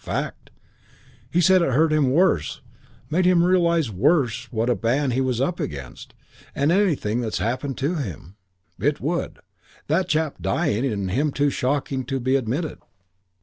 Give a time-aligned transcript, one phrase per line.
[0.03, 0.49] Fact.
[1.29, 2.61] He said it hurt him worse,
[3.11, 6.15] made him realise worse what a ban he was up against,
[6.55, 8.35] than anything that's happened to him.
[8.79, 9.37] It would.
[9.85, 12.79] That chap dying and him too shocking to be admitted.